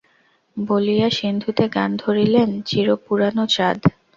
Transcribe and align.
–বলিয়া 0.57 1.07
সিন্ধুতে 1.17 1.65
গান 1.75 1.89
ধরিলেন– 2.03 2.51
চির-পুরানো 2.69 3.43
চাঁদ! 3.47 3.79